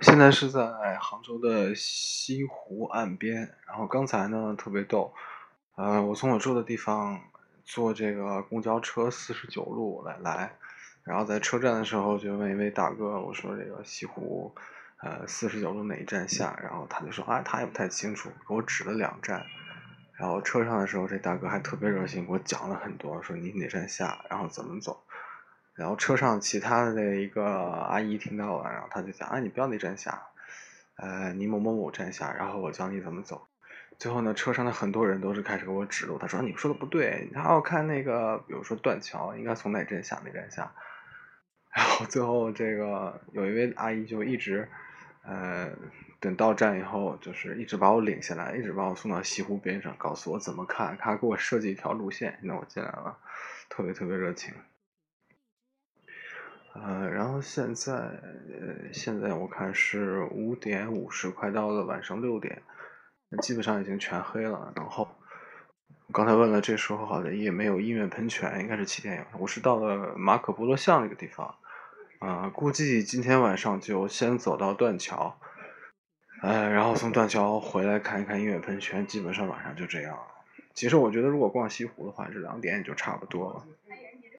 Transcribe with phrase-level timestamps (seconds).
[0.00, 5.12] 现在是在杭州的西湖岸边，然后刚才呢特别逗，
[5.76, 7.20] 呃，我从我住的地方
[7.66, 10.56] 坐这个公交车四十九路来来，
[11.04, 14.54] 然后在车站的时候就问一位大哥，我说这个西湖，
[15.02, 16.58] 呃，四十九路哪一站下？
[16.62, 19.44] 然后他就说啊，他也不太清楚，给我指了两站。
[20.16, 25.02] 然后车上的时候，这大哥还特别热心，给我讲了很多，说你哪站下，然后怎么走。
[25.80, 30.22] 然后车上其他的那一个阿姨听到了，然后她就讲：“啊，你不要那站下，
[30.96, 33.46] 呃，你某某某站下，然后我教你怎么走。”
[33.98, 40.70] 最后呢，车上的很多人都是开始给我指路，他说：“你说的不对，你要看那个，比如说断桥，应该从哪站下哪站下。”
[41.74, 44.68] 然后最后这个有一位阿姨就一直，
[45.22, 45.70] 呃，
[46.18, 53.16] 等到站以后，就是一直把我领下来，一直把我送到西湖边上，告诉我怎么看，他给我设计一条路线，那我进来了，
[53.70, 54.52] 特别特别热情。
[56.72, 62.62] 呃，然后现在，呃，现在我看是五点五十，快到了晚上六点，
[63.42, 64.72] 基本上已经全黑了。
[64.76, 65.08] 然后
[66.12, 69.38] 刚才问了，这时候好像也没有音乐喷泉，应该是七点有。
[69.40, 71.56] 我是到了马可波罗巷那个地方，
[72.20, 75.38] 啊，估计今天晚上就先走到断桥，
[76.42, 80.22] 呃，然后从断桥回来看一看音乐喷泉，基本上晚上就这样了。
[80.72, 83.64] 其实我觉得，如果逛西湖的话，这两点也就差不多了。